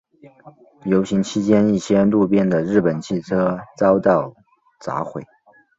[0.85, 4.33] 游行期间一些路边的日本汽车遭到
[4.79, 5.23] 砸毁。